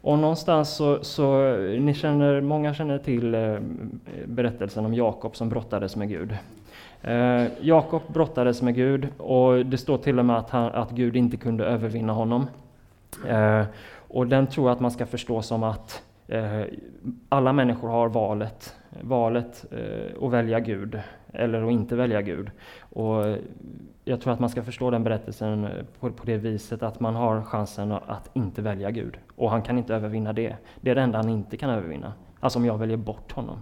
[0.00, 3.58] Och någonstans så, så ni känner, många känner till eh,
[4.26, 6.36] berättelsen om Jakob som brottades med Gud.
[7.02, 11.16] Eh, Jakob brottades med Gud och det står till och med att, han, att Gud
[11.16, 12.46] inte kunde övervinna honom.
[13.28, 13.64] Eh,
[14.08, 16.62] och den tror jag att man ska förstå som att eh,
[17.28, 21.00] alla människor har valet, valet eh, att välja Gud
[21.32, 22.50] eller att inte välja Gud.
[22.80, 23.36] Och
[24.04, 27.14] jag tror att man ska förstå den berättelsen eh, på, på det viset att man
[27.14, 29.18] har chansen att inte välja Gud.
[29.36, 30.56] Och han kan inte övervinna det.
[30.80, 32.12] Det är det enda han inte kan övervinna.
[32.40, 33.58] Alltså om jag väljer bort honom.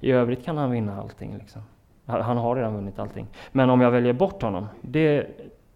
[0.00, 1.36] I övrigt kan han vinna allting.
[1.38, 1.62] Liksom.
[2.06, 3.26] Han har redan vunnit allting.
[3.52, 5.26] Men om jag väljer bort honom, det,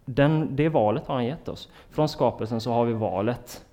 [0.04, 1.70] den, det valet har han gett oss.
[1.90, 3.64] Från skapelsen så har vi valet.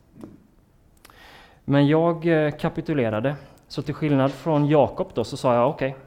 [1.66, 3.36] Men jag eh, kapitulerade.
[3.68, 6.02] Så till skillnad från Jakob då så sa jag okej, okay,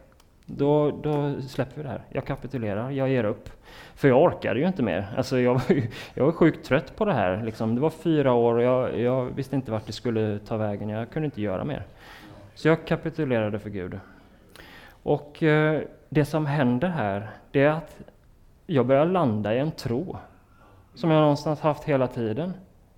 [0.46, 2.02] då, då släpper vi det här.
[2.08, 3.50] Jag kapitulerar, jag ger upp.
[3.94, 5.08] För jag orkade ju inte mer.
[5.16, 5.62] Alltså jag, var,
[6.14, 7.42] jag var sjukt trött på det här.
[7.42, 7.74] Liksom.
[7.74, 10.88] Det var fyra år och jag, jag visste inte vart det skulle ta vägen.
[10.88, 11.82] Jag kunde inte göra mer.
[12.54, 13.98] Så jag kapitulerade för Gud.
[15.02, 17.96] Och eh, det som händer här, det är att
[18.66, 20.16] jag börjar landa i en tro
[20.94, 22.52] som jag någonstans haft hela tiden.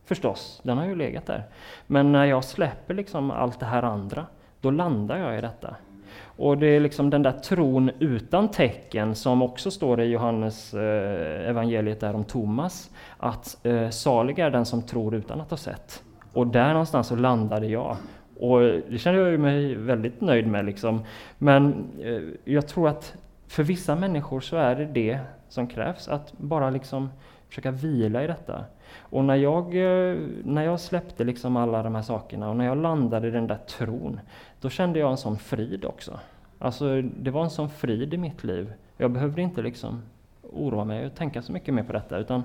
[0.05, 1.44] Förstås, den har ju legat där.
[1.87, 4.27] Men när jag släpper liksom allt det här andra,
[4.61, 5.75] då landar jag i detta.
[6.23, 11.49] Och det är liksom den där tron utan tecken som också står i Johannes eh,
[11.49, 16.03] evangeliet där om Thomas, att eh, salig är den som tror utan att ha sett.
[16.33, 17.96] Och där någonstans så landade jag.
[18.40, 20.64] Och det känner jag mig väldigt nöjd med.
[20.64, 21.05] Liksom.
[21.38, 23.14] Men eh, jag tror att
[23.48, 27.09] för vissa människor så är det det som krävs, att bara liksom
[27.48, 28.64] försöka vila i detta.
[28.98, 32.79] Och när jag, eh, när jag släppte liksom alla de här sakerna och när jag
[32.79, 34.20] landade i den där tron,
[34.61, 36.18] då kände jag en sån frid också.
[36.59, 38.72] Alltså, det var en sån frid i mitt liv.
[38.96, 40.03] Jag behövde inte liksom
[40.42, 42.42] oroa mig och tänka så mycket mer på detta, utan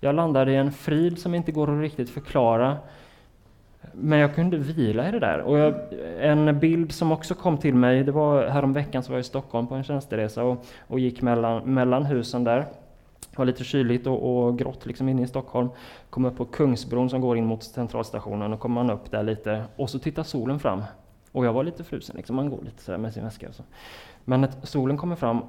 [0.00, 2.76] jag landade i en frid som inte går att riktigt förklara,
[3.92, 5.40] men jag kunde vila i det där.
[5.40, 5.74] Och jag,
[6.20, 9.66] en bild som också kom till mig, det var häromveckan så var jag i Stockholm
[9.66, 12.58] på en tjänsteresa och, och gick mellan, mellan husen där.
[13.30, 15.68] Det var lite kyligt och, och grått liksom inne i Stockholm.
[16.10, 19.64] Kom upp på Kungsbron som går in mot centralstationen och kom man upp där lite
[19.76, 20.82] och så tittar solen fram.
[21.32, 22.36] Och jag var lite frusen, liksom.
[22.36, 23.48] man går lite sådär med sin väska.
[23.48, 23.62] Och så.
[24.24, 25.40] Men när solen kommer fram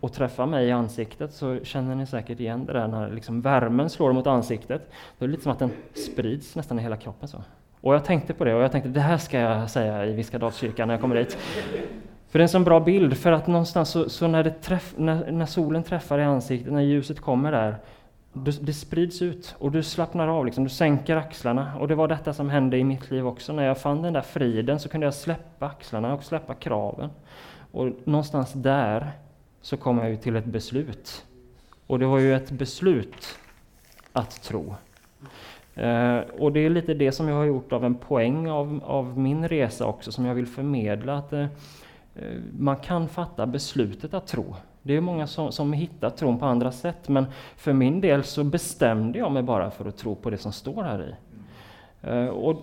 [0.00, 3.90] och träffar mig i ansiktet så känner ni säkert igen det där när liksom värmen
[3.90, 4.90] slår mot ansiktet.
[5.18, 7.28] Då är det lite som att den sprids nästan i hela kroppen.
[7.28, 7.42] så.
[7.84, 10.88] Och jag tänkte på det och jag tänkte det här ska jag säga i Viskadalskyrkan
[10.88, 11.38] när jag kommer dit.
[12.28, 15.32] För det är en sån bra bild, för att någonstans så, så när, träff, när,
[15.32, 17.76] när, solen träffar i ansiktet, när ljuset kommer där,
[18.32, 21.72] det, det sprids ut och du slappnar av, liksom, du sänker axlarna.
[21.80, 23.52] Och det var detta som hände i mitt liv också.
[23.52, 27.10] När jag fann den där friden så kunde jag släppa axlarna och släppa kraven.
[27.72, 29.12] Och någonstans där
[29.60, 31.24] så kom jag ju till ett beslut.
[31.86, 33.38] Och det var ju ett beslut
[34.12, 34.74] att tro.
[35.74, 39.18] Eh, och det är lite det som jag har gjort av en poäng av, av
[39.18, 41.18] min resa också, som jag vill förmedla.
[41.18, 41.48] att eh, eh
[42.58, 44.56] Man kan fatta beslutet att tro.
[44.82, 48.44] Det är många som, som hittar tron på andra sätt, men för min del så
[48.44, 51.14] bestämde jag mig bara för att tro på det som står här i.
[52.02, 52.56] Eh, och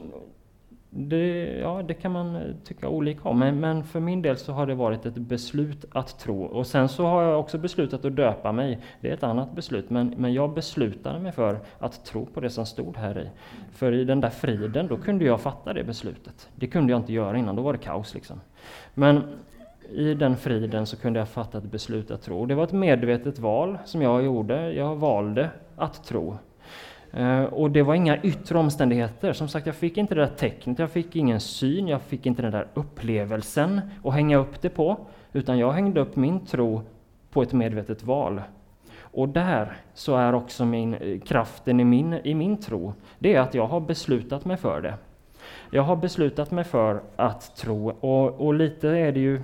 [0.93, 4.53] det, ja, det kan man eh, tycka olika om, men, men, för min del så
[4.53, 6.43] har det varit ett beslut att tro.
[6.43, 8.79] Och sen så har jag också beslutat att döpa mig.
[9.01, 12.49] Det är ett annat beslut, men, men jag beslutade mig för att tro på det
[12.49, 13.29] som stod här i.
[13.71, 16.49] För i den där friden, då kunde jag fatta det beslutet.
[16.55, 18.41] Det kunde jag inte göra innan, då var det kaos liksom.
[18.93, 19.23] Men
[19.91, 22.45] i den friden så kunde jag fatta ett beslut att tro.
[22.45, 24.73] Det var ett medvetet val som jag gjorde.
[24.73, 26.37] Jag valde att tro.
[27.13, 29.33] Eh, och det var inga yttre omständigheter.
[29.33, 32.41] Som sagt, jag fick inte det där tecknet, jag fick ingen syn, jag fick inte
[32.41, 34.97] den där upplevelsen att hänga upp det på.
[35.33, 36.81] Utan jag hängde upp min tro
[37.31, 38.41] på ett medvetet val.
[38.99, 43.39] Och där så är också min, eh, kraften i min, i min tro, det är
[43.39, 44.93] att jag har beslutat mig för det.
[45.71, 49.41] Jag har beslutat mig för att tro, och, och lite är det ju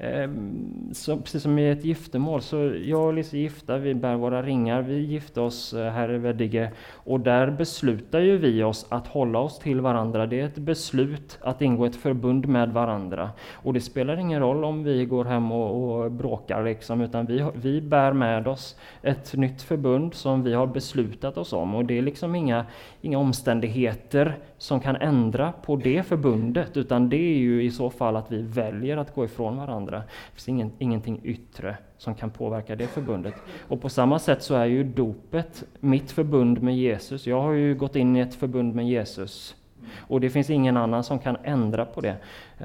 [0.00, 4.14] Ehm, så, precis som i ett giftermål, så jag och Lise är gifta, vi bär
[4.14, 8.86] våra ringar, vi gifte oss eh, här i Veddige och där beslutar ju vi oss
[8.88, 10.26] att hålla oss till varandra.
[10.26, 13.30] Det är ett beslut att ingå ett förbund med varandra.
[13.52, 17.46] Och det spelar ingen roll om vi går hem och, och bråkar liksom, utan vi,
[17.54, 21.98] vi bär med oss ett nytt förbund som vi har beslutat oss om och det
[21.98, 22.66] är liksom inga,
[23.00, 28.16] inga omständigheter som kan ändra på det förbundet, utan det är ju i så fall
[28.16, 29.96] att vi väljer att gå ifrån varandra.
[29.96, 33.34] Det finns ingen, ingenting yttre som kan påverka det förbundet.
[33.68, 37.26] Och på samma sätt så är ju dopet mitt förbund med Jesus.
[37.26, 39.56] Jag har ju gått in i ett förbund med Jesus.
[39.96, 42.16] Och det finns ingen annan som kan ändra på det.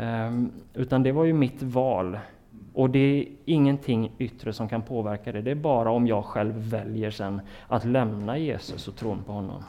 [0.01, 2.19] Um, utan det var ju mitt val.
[2.73, 5.41] Och det är ingenting yttre som kan påverka det.
[5.41, 9.63] Det är bara om jag själv väljer sen att lämna Jesus och tron på honom.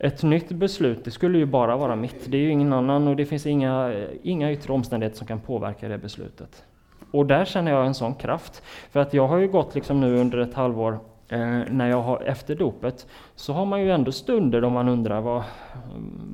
[0.00, 2.30] Ett nytt beslut, det skulle ju bara vara mitt.
[2.30, 5.88] Det är ju ingen annan och det finns inga, inga yttre omständigheter som kan påverka
[5.88, 6.64] det beslutet.
[7.10, 8.62] Och där känner jag en sån kraft.
[8.90, 11.38] För att jag har ju gått liksom nu under ett halvår eh,
[11.70, 15.44] när jag har, efter dopet, så har man ju ändå stunder då man undrar var,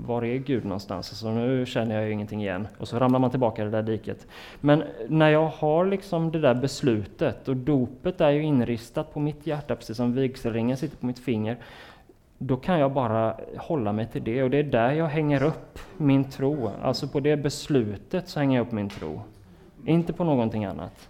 [0.06, 1.10] var är Gud någonstans?
[1.10, 2.68] Alltså, nu känner jag ju ingenting igen.
[2.78, 4.26] Och så ramlar man tillbaka i det där diket.
[4.60, 9.46] Men när jag har liksom det där beslutet, och dopet är ju inristat på mitt
[9.46, 11.56] hjärta, precis som vigselringen sitter på mitt finger,
[12.46, 15.78] då kan jag bara hålla mig till det och det är där jag hänger upp
[15.96, 16.70] min tro.
[16.82, 19.20] Alltså på det beslutet så hänger jag upp min tro.
[19.86, 21.08] Inte på någonting annat.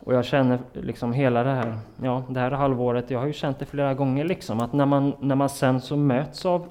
[0.00, 3.58] Och jag känner liksom hela det här, ja, det här halvåret, jag har ju känt
[3.58, 6.68] det flera gånger liksom, att när man, när man sen så möts av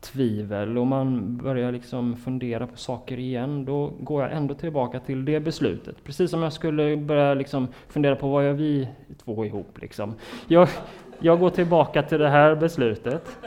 [0.00, 5.24] tvivel och man börjar liksom fundera på saker igen, då går jag ändå tillbaka till
[5.24, 6.04] det beslutet.
[6.04, 8.88] Precis som jag skulle börja liksom fundera på vad gör vi
[9.24, 10.14] två ihop liksom.
[10.48, 10.68] Jag,
[11.20, 13.38] jag går tillbaka till det här beslutet.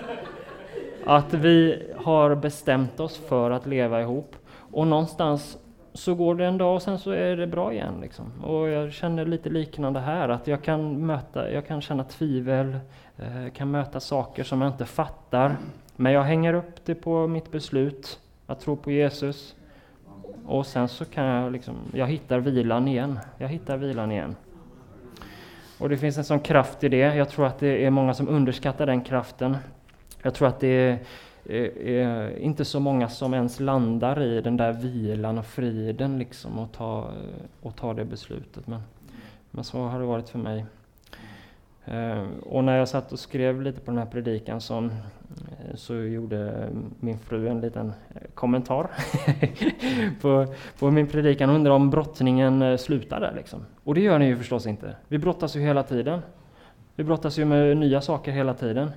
[1.06, 4.36] Att vi har bestämt oss för att leva ihop.
[4.72, 5.58] Och någonstans
[5.94, 7.94] så går det en dag och sen så är det bra igen.
[8.02, 8.44] Liksom.
[8.44, 12.78] Och jag känner lite liknande här, att jag kan, möta, jag kan känna tvivel,
[13.18, 15.56] eh, kan möta saker som jag inte fattar.
[15.96, 19.56] Men jag hänger upp det på mitt beslut att tro på Jesus.
[20.46, 23.20] Och sen så kan jag liksom, jag hittar vilan igen.
[23.38, 24.36] Jag hittar vilan igen.
[25.78, 27.16] Och det finns en sån kraft i det.
[27.16, 29.58] Jag tror att det är många som underskattar den kraften.
[30.22, 31.00] Jag tror att det är,
[31.46, 36.60] är, är inte så många som ens landar i den där vilan och friden liksom
[36.60, 37.12] och tar
[37.62, 38.68] och ta det beslutet.
[38.68, 38.82] Men,
[39.52, 40.66] men så har det varit för mig.
[41.86, 44.90] Eh, och när jag satt och skrev lite på den här predikan så eh,
[45.76, 46.70] så gjorde
[47.00, 48.90] min fru en liten eh, kommentar
[50.22, 50.48] på,
[50.80, 52.78] på min predikan och undrade om brottningen slutade.
[52.78, 53.34] slutar där.
[53.36, 53.66] Liksom.
[53.84, 54.96] Och det gör den ju förstås inte.
[55.08, 56.22] Vi brottas ju hela tiden.
[56.96, 58.92] Vi brottas ju med nya saker hela tiden.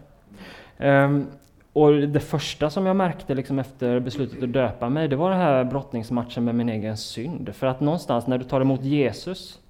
[0.79, 1.27] Um,
[1.73, 5.39] och det första som jag märkte liksom efter beslutet att döpa mig, det var den
[5.39, 7.55] här brottningsmatchen med min egen synd.
[7.55, 9.61] För att någonstans när du tar emot Jesus,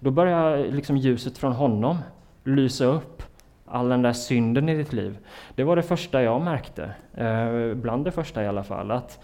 [0.00, 1.98] då börjar liksom ljuset från honom
[2.46, 3.22] lysa upp
[3.66, 5.18] all den där synden i ditt liv.
[5.54, 8.90] Det var det första jag märkte, eh, bland det första i alla fall.
[8.90, 9.20] Att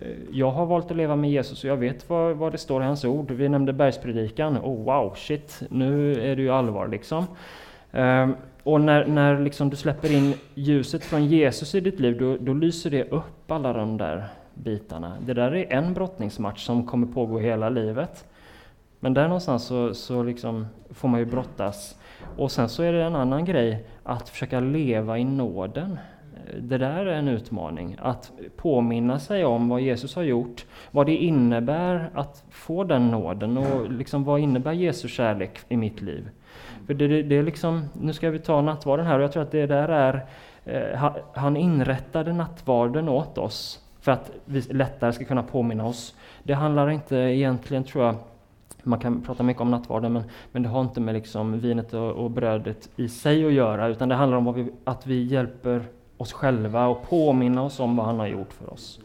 [0.00, 2.82] eh, jag har valt att leva med Jesus och jag vet vad, vad det står
[2.82, 3.30] i hans ord.
[3.30, 4.58] Vi nämnde bergspredikan.
[4.58, 7.26] Oh wow, shit, nu är det ju allvar liksom.
[7.92, 8.28] Eh,
[8.62, 12.52] och när, när liksom du släpper in ljuset från Jesus i ditt liv, då, då
[12.52, 15.16] lyser det upp alla de där bitarna.
[15.20, 18.24] Det där är en brottningsmatch som kommer pågå hela livet.
[19.00, 21.96] Men där någonstans så, så liksom får man ju brottas
[22.36, 25.98] och sen så är det en annan grej att försöka leva i nåden.
[26.60, 27.96] det där är en utmaning.
[28.00, 33.58] Att påminna sig om vad Jesus har gjort, vad det innebär att få den nåden
[33.58, 36.28] och liksom vad innebär Jesu kärlek i mitt liv.
[36.86, 39.42] För det, det, det är liksom, nu ska vi ta nattvarden här och jag tror
[39.42, 40.26] att det där är,
[40.64, 46.14] eh, han inrättade nattvarden åt oss för att vi lättare ska kunna påminna oss.
[46.42, 48.14] Det handlar inte egentligen, tror jag,
[48.84, 50.22] man kan prata mycket om nattvarden, men,
[50.52, 54.08] men det har inte med liksom vinet och, och brödet i sig att göra, utan
[54.08, 55.82] det handlar om vi, att vi hjälper
[56.16, 59.00] oss själva och påminna oss om vad han har gjort för oss.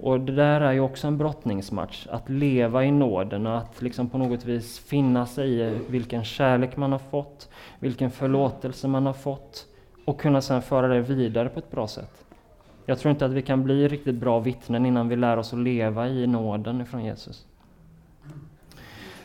[0.00, 4.08] Och det där är ju också en brottningsmatch, att leva i nåden och att liksom
[4.08, 9.12] på något vis finna sig i vilken kärlek man har fått, vilken förlåtelse man har
[9.12, 9.66] fått
[10.04, 12.24] och kunna sedan föra det vidare på ett bra sätt.
[12.86, 15.58] Jag tror inte att vi kan bli riktigt bra vittnen innan vi lär oss att
[15.58, 17.46] leva i nåden ifrån Jesus.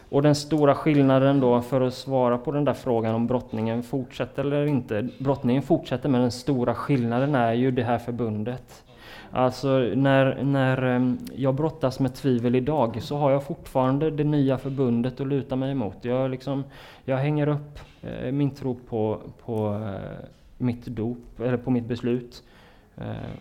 [0.10, 4.43] Och den stora skillnaden då för att svara på den där frågan om brottningen fortsätter
[4.43, 5.08] eller inte.
[5.20, 8.84] Brottningen fortsätter men den stora skillnaden är ju det här förbundet.
[9.32, 14.58] Alltså när, när eh, jag brottas med tvivel idag så har jag fortfarande det nya
[14.58, 15.97] förbundet att luta mig emot.
[16.01, 16.64] Jag, liksom,
[17.05, 20.26] jag hänger upp eh, min tro på, på eh,
[20.58, 22.43] mitt dop, eller på mitt beslut.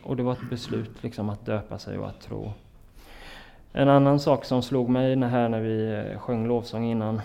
[0.03, 2.53] Och det var ett beslut liksom att döpa sig och att tro.
[3.79, 7.21] En annan sak som slog mig här när vi eh, sjöng lovsång innan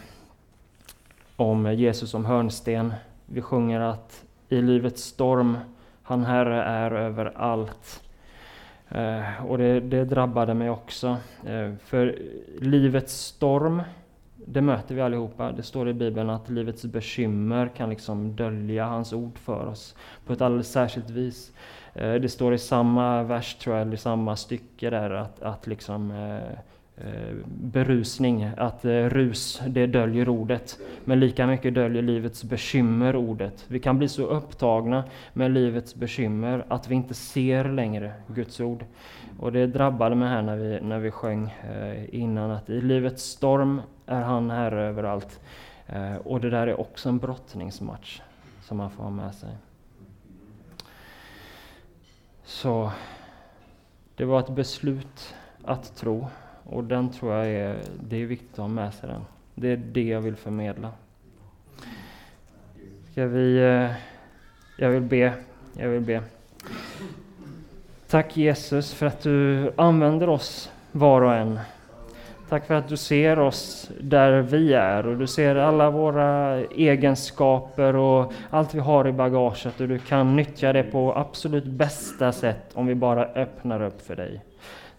[1.35, 2.93] om Jesus som hörnsten.
[3.25, 5.57] Vi sjunger att i livets storm,
[6.03, 8.03] han Herre är över allt.
[8.89, 11.17] Eh, och det, det, drabbade mig också.
[11.45, 12.19] Eh, för
[12.59, 13.81] livets storm,
[14.35, 15.51] det möter vi allihopa.
[15.51, 19.95] Det står i Bibeln att livets bekymmer kan liksom dölja hans ord för oss
[20.25, 21.51] på ett alldeles särskilt vis.
[21.93, 25.67] Eh, det står i samma vers, tror jag, eller i samma stycke där, att, att
[25.67, 26.51] liksom eh,
[27.07, 30.79] eh, berusning, att eh, rus, det döljer ordet.
[31.05, 33.65] Men lika mycket döljer livets bekymmer ordet.
[33.67, 38.85] Vi kan bli så upptagna med livets bekymmer att vi inte ser längre Guds ord.
[39.39, 43.23] Och det drabbade mig här när vi, när vi sjöng eh, innan, att i livets
[43.23, 45.39] storm är han herre överallt.
[45.87, 48.21] Eh, och det där är också en brottningsmatch
[48.61, 49.49] som man får ha med sig.
[52.51, 52.91] Så
[54.15, 56.27] det var ett beslut att tro
[56.63, 59.21] och den tror jag är, det är viktigt att ha med sig den.
[59.55, 60.91] Det är det jag vill förmedla.
[63.11, 63.91] Ska vi, eh,
[64.77, 65.33] jag vill be,
[65.77, 66.23] jag vill be.
[68.07, 71.59] Tack Jesus för att du använder oss var och en
[72.51, 77.95] Tack för att du ser oss där vi är och du ser alla våra egenskaper
[77.95, 82.71] och allt vi har i bagaget och du kan nyttja det på absolut bästa sätt
[82.73, 84.41] om vi bara öppnar upp för dig.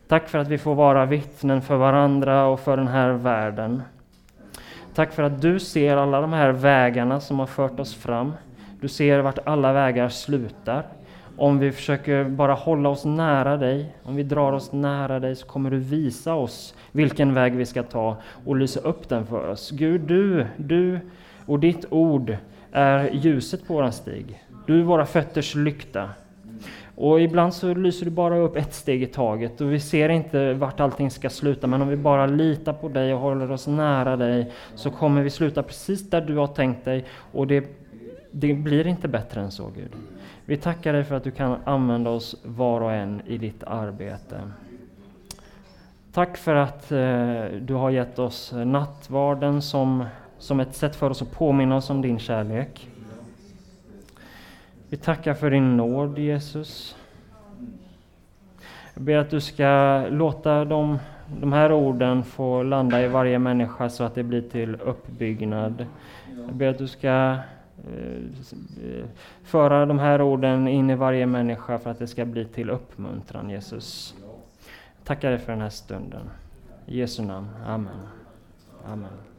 [0.09, 3.83] Tack för att vi får vara vittnen för varandra och för den här världen.
[4.95, 8.33] Tack för att du ser alla de här vägarna som har fört oss fram.
[8.81, 10.83] Du ser vart alla vägar slutar.
[11.37, 15.47] Om vi försöker bara hålla oss nära dig, om vi drar oss nära dig så
[15.47, 19.71] kommer du visa oss vilken väg vi ska ta och lysa upp den för oss.
[19.71, 21.01] Gud, du, du
[21.47, 22.37] och ditt ord
[22.73, 24.43] är ljuset på våran stig.
[24.67, 26.11] Du är våra fötters lykta.
[26.95, 30.55] Och ibland så lyser du bara upp ett steg i taget och vi ser inte
[30.55, 34.17] vart allting ska sluta men om vi bara litar på dig och håller oss nära
[34.17, 37.65] dig så kommer vi sluta precis där du har tänkt dig och det,
[38.31, 39.93] det blir inte bättre än så Gud.
[40.45, 44.41] Vi tackar dig för att du kan använda oss var och en i ditt arbete.
[46.13, 50.05] Tack för att eh, du har gett oss nattvarden som,
[50.39, 52.89] som ett sätt för oss att påminna oss om din kärlek.
[54.89, 56.97] Vi tackar för din nåd, Jesus.
[58.95, 60.99] Jag ber att du ska låta de,
[61.41, 65.87] de här orden få landa i varje människa så att det blir till uppbyggnad.
[66.47, 67.37] Jag ber att du ska
[67.85, 69.05] Eh,
[69.43, 73.51] föra de här orden in i varje människa för att det ska bli till uppmuntran,
[73.51, 74.15] Jesus.
[75.05, 76.31] Tackar dig för den här stunden.
[76.87, 77.49] I Jesu namn.
[77.67, 77.97] Amen.
[78.87, 79.32] Amen.